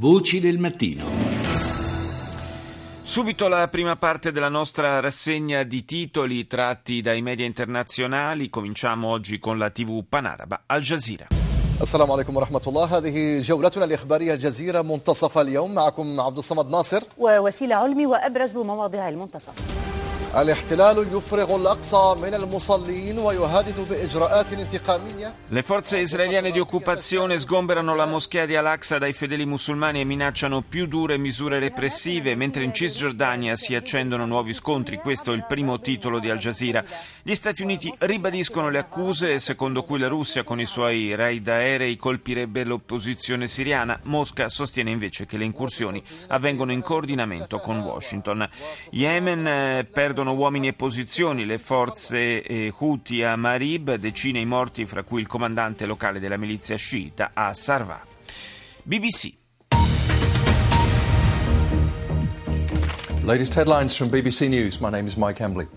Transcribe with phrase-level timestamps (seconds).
[0.00, 1.03] Voci del mattino.
[3.01, 8.49] Subito la prima parte della nostra rassegna di titoli tratti dai media internazionali.
[8.49, 11.27] Cominciamo oggi con la TV panaraba Al Jazeera.
[11.81, 17.75] السلام عليكم ورحمة الله هذه جولتنا الإخبارية الجزيرة منتصف اليوم معكم عبد الصمد ناصر ووسيلة
[17.75, 19.53] علمي وأبرز مواضيع المنتصف
[25.49, 30.61] le forze israeliane di occupazione sgomberano la moschea di Al-Aqsa dai fedeli musulmani e minacciano
[30.61, 34.95] più dure misure repressive, mentre in Cisgiordania si accendono nuovi scontri.
[34.95, 36.81] Questo è il primo titolo di Al Jazeera.
[37.23, 41.97] Gli Stati Uniti ribadiscono le accuse secondo cui la Russia con i suoi raid aerei
[41.97, 43.99] colpirebbe l'opposizione siriana.
[44.03, 48.47] Mosca sostiene invece che le incursioni avvengono in coordinamento con Washington.
[48.91, 54.85] Yemen eh, perdono uomini e posizioni le forze eh, Houthi a Marib, decine i morti
[54.85, 57.99] fra cui il comandante locale della milizia sciita a Sarva.
[58.83, 59.33] BBC.
[63.23, 64.77] Latest headlines from BBC News.
[64.77, 65.67] My name is Mike Embley.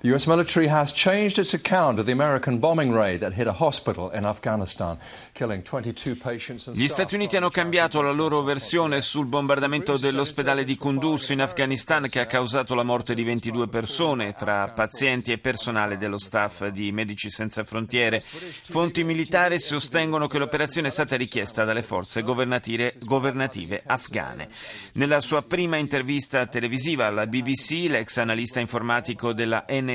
[0.00, 3.52] The US military has changed its account of the American bombing raid that hit a
[3.52, 4.96] hospital in Afghanistan,
[5.32, 6.86] killing 22 patients and Gli.
[6.86, 12.20] Stati Uniti hanno cambiato la loro versione sul bombardamento dell'ospedale di Kunduz in Afghanistan che
[12.20, 17.28] ha causato la morte di 22 persone tra pazienti e personale dello staff di Medici
[17.28, 18.20] Senza Frontiere.
[18.20, 24.48] Fonti militari sostengono che l'operazione è stata richiesta dalle forze governative, governative afghane.
[24.92, 29.86] Nella sua prima intervista televisiva alla BBC, l'ex analista informatico della NSA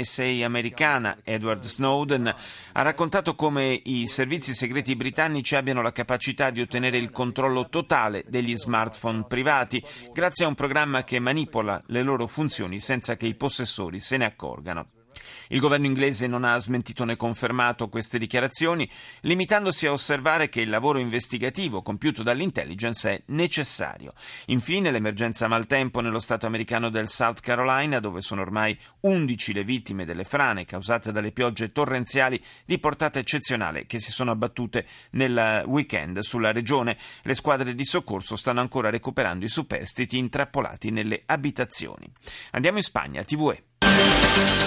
[0.44, 2.34] americana, Edward Snowden,
[2.72, 8.24] ha raccontato come i servizi segreti britannici abbiano la capacità di ottenere il controllo totale
[8.28, 13.36] degli smartphone privati grazie a un programma che manipola le loro funzioni senza che i
[13.36, 15.03] possessori se ne accorgano.
[15.50, 18.90] Il governo inglese non ha smentito né confermato queste dichiarazioni,
[19.22, 24.14] limitandosi a osservare che il lavoro investigativo compiuto dall'intelligence è necessario.
[24.48, 30.06] Infine, l'emergenza maltempo nello stato americano del South Carolina, dove sono ormai 11 le vittime
[30.06, 36.20] delle frane causate dalle piogge torrenziali di portata eccezionale che si sono abbattute nel weekend
[36.20, 36.98] sulla regione.
[37.24, 42.12] Le squadre di soccorso stanno ancora recuperando i superstiti intrappolati nelle abitazioni.
[42.52, 44.63] Andiamo in Spagna, TVE.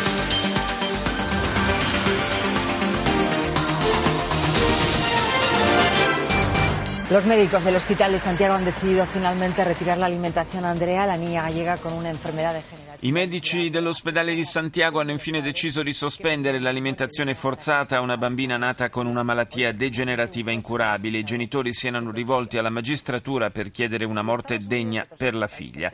[7.08, 11.16] Los médicos del Hospital de Santiago han decidido finalmente retirar la alimentación a Andrea, la
[11.16, 12.96] niña gallega con una enfermedad degenerativa.
[12.98, 18.56] I medici dell'ospedale di Santiago hanno infine deciso di sospendere l'alimentazione forzata a una bambina
[18.56, 21.18] nata con una malattia degenerativa incurabile.
[21.18, 25.92] I genitori si erano rivolti alla magistratura per chiedere una morte degna per la figlia.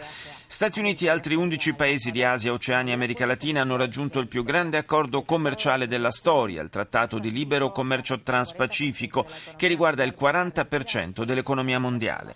[0.52, 4.28] Stati Uniti e altri 11 paesi di Asia, Oceania e America Latina hanno raggiunto il
[4.28, 9.26] più grande accordo commerciale della storia, il Trattato di Libero Commercio Transpacifico,
[9.56, 12.34] che riguarda il 40% dell'economia mondiale.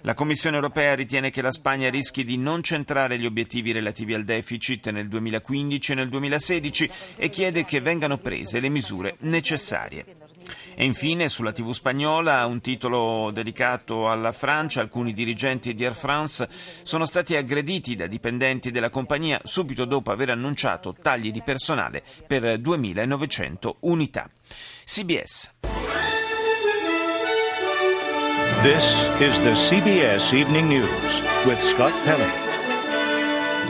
[0.00, 4.24] La Commissione europea ritiene che la Spagna rischi di non centrare gli obiettivi relativi al
[4.24, 10.27] deficit nel 2015 e nel 2016 e chiede che vengano prese le misure necessarie.
[10.74, 16.48] E infine sulla TV spagnola un titolo dedicato alla Francia, alcuni dirigenti di Air France
[16.82, 22.58] sono stati aggrediti da dipendenti della compagnia subito dopo aver annunciato tagli di personale per
[22.58, 24.28] 2900 unità.
[24.84, 25.52] CBS.
[28.62, 28.84] This
[29.20, 32.28] is the CBS Evening News with Scott Pelley.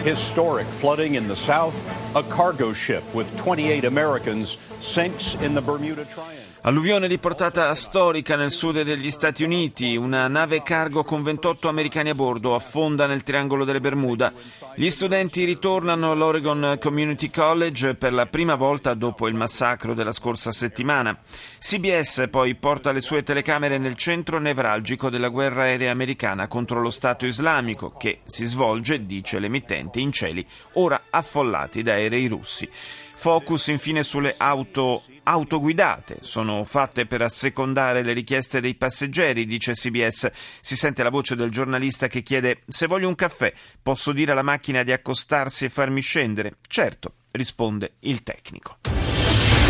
[0.03, 1.75] Historic flooding in the South.
[2.19, 6.49] A cargo ship with 28 Americans sinks in the Bermuda Triangle.
[6.63, 9.95] Alluvione di portata storica nel sud degli Stati Uniti.
[9.95, 14.33] Una nave cargo con 28 americani a bordo affonda nel triangolo delle Bermuda.
[14.75, 20.51] Gli studenti ritornano all'Oregon Community College per la prima volta dopo il massacro della scorsa
[20.51, 21.17] settimana.
[21.59, 26.91] CBS poi porta le sue telecamere nel centro nevralgico della guerra aerea americana contro lo
[26.91, 32.69] Stato islamico, che si svolge, dice l'emittente, in cieli ora affollati da aerei russi.
[32.71, 40.31] Focus infine sulle auto autoguidate, sono fatte per assecondare le richieste dei passeggeri, dice CBS.
[40.61, 43.53] Si sente la voce del giornalista che chiede se voglio un caffè,
[43.83, 46.57] posso dire alla macchina di accostarsi e farmi scendere?
[46.67, 48.79] Certo, risponde il tecnico.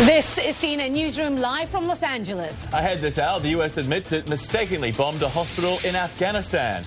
[0.05, 2.71] This is CNN Newsroom live from Los Angeles.
[2.71, 6.85] Ahead this hour, the US admits it mistakenly bombed a hospital in Afghanistan.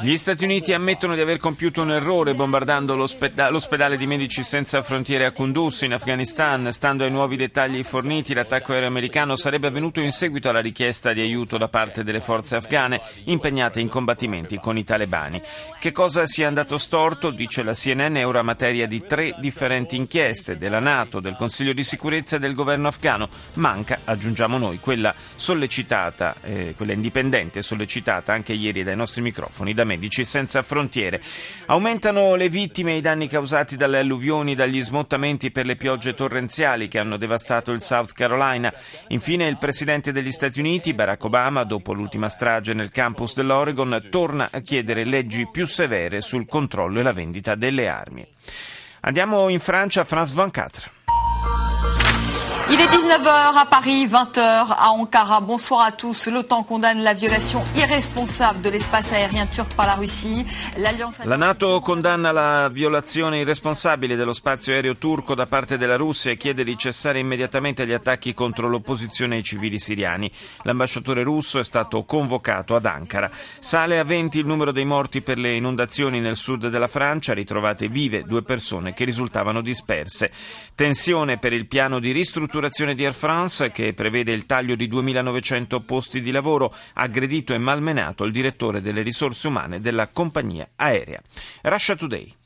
[0.00, 4.82] Gli Stati Uniti ammettono di aver compiuto un errore bombardando l'ospeda- l'ospedale di Medici Senza
[4.82, 6.72] Frontiere a Kunduz in Afghanistan.
[6.72, 11.20] Stando ai nuovi dettagli forniti, l'attacco aereo americano sarebbe avvenuto in seguito alla richiesta di
[11.20, 15.40] aiuto da parte delle forze afghane impegnate in combattimenti con i talebani.
[15.78, 20.58] Che cosa sia andato storto, dice la CNN, è ora materia di tre differenti inchieste
[20.72, 23.28] della Nato, del Consiglio di sicurezza e del governo afghano.
[23.54, 29.74] Manca, aggiungiamo noi, quella sollecitata, eh, quella indipendente sollecitata citata anche ieri dai nostri microfoni
[29.74, 31.20] da Medici Senza Frontiere.
[31.66, 36.88] Aumentano le vittime e i danni causati dalle alluvioni, dagli smottamenti per le piogge torrenziali
[36.88, 38.72] che hanno devastato il South Carolina.
[39.08, 44.48] Infine il presidente degli Stati Uniti, Barack Obama, dopo l'ultima strage nel campus dell'Oregon, torna
[44.50, 48.26] a chiedere leggi più severe sul controllo e la vendita delle armi.
[49.04, 51.01] Andiamo in Francia, France 24.
[52.72, 55.42] Il est 19h à Paris, 20h à Ankara.
[55.42, 56.28] Bonsoir à tous.
[56.28, 60.46] L'OTAN condamne la violation irresponsable de l'espace aérien turc par la Russie.
[61.24, 66.38] La Nato condanna la violazione irresponsabile dello spazio aereo turco da parte della Russia e
[66.38, 70.32] chiede di cessare immediatamente gli attacchi contro l'opposizione ai civili siriani.
[70.62, 73.30] L'ambasciatore russo è stato convocato ad Ankara.
[73.58, 77.88] Sale a 20 il numero dei morti per le inondazioni nel sud della Francia, ritrovate
[77.88, 80.32] vive due persone che risultavano disperse.
[80.74, 84.88] Tensione per il piano di ristrutturazione ristrutturazione di Air France che prevede il taglio di
[84.88, 91.20] 2.900 posti di lavoro, aggredito e malmenato il direttore delle risorse umane della compagnia aerea.
[91.62, 92.41] Russia Today.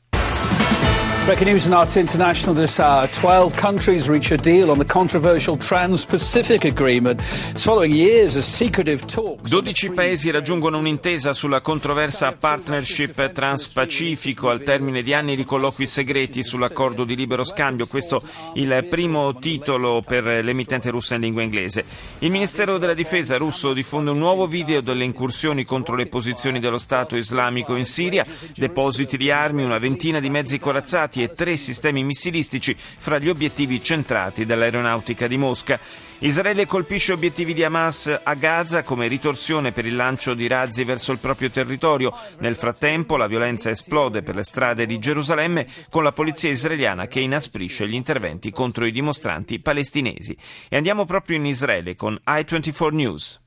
[1.27, 3.05] Breaking news in Arts International this hour.
[3.05, 7.21] 12 countries reach a deal on the controversial Trans-Pacific Agreement.
[7.49, 9.49] It's following years of secretive talks.
[9.49, 16.43] 12 paesi raggiungono un'intesa sulla controversa partnership transpacifico al termine di anni di colloqui segreti
[16.43, 17.85] sull'accordo di libero scambio.
[17.87, 18.21] Questo
[18.53, 21.83] il primo titolo per l'emittente russa in lingua inglese.
[22.19, 26.77] Il Ministero della Difesa russo diffonde un nuovo video delle incursioni contro le posizioni dello
[26.77, 28.25] Stato islamico in Siria,
[28.55, 33.81] depositi di armi, una ventina di mezzi corazzati e tre sistemi missilistici fra gli obiettivi
[33.81, 35.79] centrati dall'aeronautica di Mosca.
[36.19, 41.11] Israele colpisce obiettivi di Hamas a Gaza come ritorsione per il lancio di razzi verso
[41.11, 42.11] il proprio territorio.
[42.39, 47.19] Nel frattempo la violenza esplode per le strade di Gerusalemme con la polizia israeliana che
[47.19, 50.35] inasprisce gli interventi contro i dimostranti palestinesi.
[50.69, 53.39] E andiamo proprio in Israele con i24 News.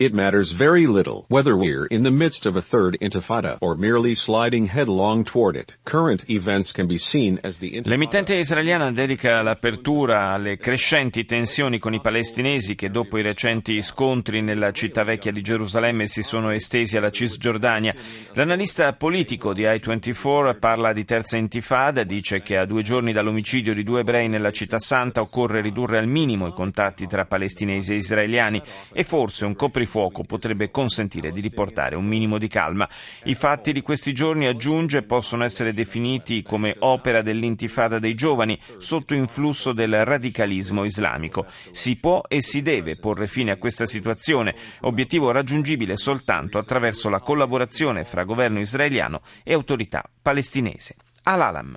[0.00, 4.14] It matters very little whether we're in the midst of a third intifada or merely
[4.14, 5.76] sliding headlong toward it.
[5.84, 7.90] Current events can be seen as the intifada.
[7.90, 14.40] L'emittente israeliana dedica l'apertura alle crescenti tensioni con i palestinesi che dopo i recenti scontri
[14.40, 17.94] nella città vecchia di Gerusalemme si sono estesi alla Cisgiordania.
[18.32, 23.82] L'analista politico di I-24 parla di terza intifada, dice che a due giorni dall'omicidio di
[23.82, 28.62] due ebrei nella città santa occorre ridurre al minimo i contatti tra palestinesi e israeliani
[28.94, 32.88] e forse un coprifuoco fuoco potrebbe consentire di riportare un minimo di calma.
[33.24, 39.14] I fatti di questi giorni, aggiunge, possono essere definiti come opera dell'intifada dei giovani sotto
[39.14, 41.46] influsso del radicalismo islamico.
[41.72, 47.18] Si può e si deve porre fine a questa situazione, obiettivo raggiungibile soltanto attraverso la
[47.18, 50.94] collaborazione fra governo israeliano e autorità palestinese.
[51.24, 51.76] Al-Alam.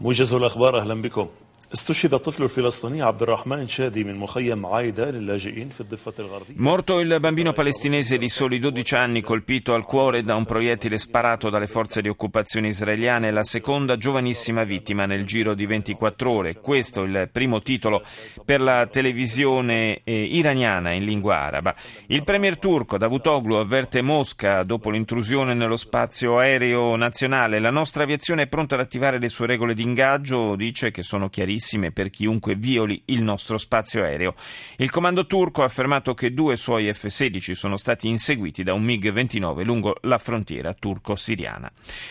[0.00, 1.28] موجز الأخبار أهلا بكم.
[1.73, 7.17] استشهد الطفل الفلسطيني عبد الرحمن شادي من مخيم عايدة للاجئين في الضفة الغربية Morto il
[7.19, 12.03] bambino palestinese di soli 12 anni colpito al cuore da un proiettile sparato dalle forze
[12.03, 16.59] di occupazione israeliane, la seconda giovanissima vittima nel giro di 24 ore.
[16.59, 18.03] Questo il primo titolo
[18.45, 21.73] per la televisione eh, iraniana in lingua araba.
[22.05, 27.57] Il premier turco Davutoglu avverte Mosca dopo l'intrusione nello spazio aereo nazionale.
[27.57, 31.29] La nostra aviazione è pronta ad attivare le sue regole di ingaggio, dice che sono
[31.29, 31.56] chiarissime
[31.92, 34.34] per chiunque violi il nostro spazio aereo.
[34.76, 39.64] Il comando turco ha affermato che due suoi F-16 sono stati inseguiti da un MiG-29
[39.64, 41.70] lungo la frontiera turco-siriana.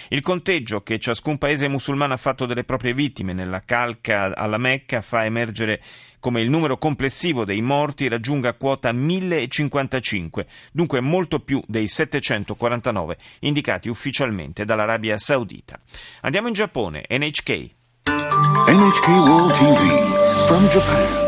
[0.10, 5.02] Il conteggio che ciascun paese musulmano ha fatto delle proprie vittime nella calca alla Mecca
[5.02, 5.82] fa emergere
[6.20, 13.90] come il numero complessivo dei morti raggiunga quota 1055, dunque molto più dei 749 indicati
[13.90, 15.80] ufficialmente dall'Arabia Saudita.
[16.22, 18.57] Andiamo in Giappone, NHK.
[18.78, 21.24] NHK World TV from Japan.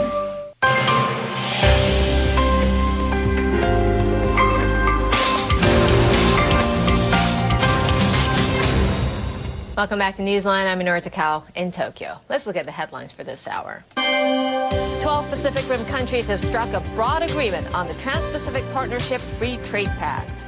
[9.76, 10.72] Welcome back to Newsline.
[10.72, 12.20] I'm Minoru Takao in Tokyo.
[12.30, 13.84] Let's look at the headlines for this hour.
[13.96, 19.88] 12 Pacific Rim countries have struck a broad agreement on the Trans-Pacific Partnership Free Trade
[19.98, 20.39] Pact.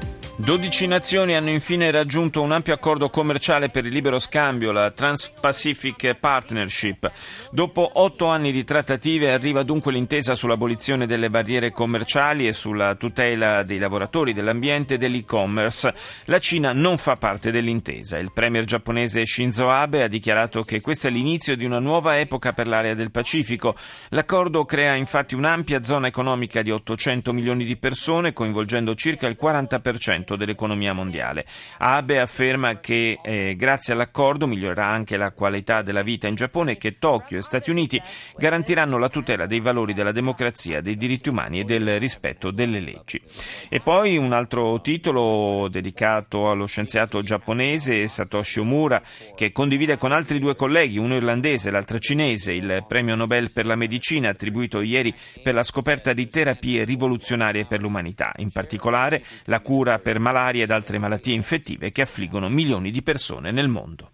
[0.42, 6.16] 12 nazioni hanno infine raggiunto un ampio accordo commerciale per il libero scambio, la Trans-Pacific
[6.16, 7.12] Partnership.
[7.52, 13.62] Dopo otto anni di trattative arriva dunque l'intesa sull'abolizione delle barriere commerciali e sulla tutela
[13.62, 15.94] dei lavoratori, dell'ambiente e dell'e-commerce.
[16.26, 18.18] La Cina non fa parte dell'intesa.
[18.18, 22.52] Il premier giapponese Shinzo Abe ha dichiarato che questo è l'inizio di una nuova epoca
[22.52, 23.76] per l'area del Pacifico.
[24.10, 30.30] L'accordo crea infatti un'ampia zona economica di 800 milioni di persone, coinvolgendo circa il 40%
[30.36, 31.46] dell'economia mondiale.
[31.78, 36.78] Abe afferma che eh, grazie all'accordo migliorerà anche la qualità della vita in Giappone e
[36.78, 38.02] che Tokyo e Stati Uniti
[38.38, 43.22] garantiranno la tutela dei valori della democrazia, dei diritti umani e del rispetto delle leggi.
[43.70, 49.02] E poi un altro titolo dedicato allo scienziato giapponese Satoshi Omura
[49.36, 53.66] che condivide con altri due colleghi, uno irlandese e l'altro cinese, il premio Nobel per
[53.66, 59.60] la medicina attribuito ieri per la scoperta di terapie rivoluzionarie per l'umanità, in particolare la
[59.60, 64.12] cura per malaria ed altre malattie infettive che affliggono milioni di persone nel mondo.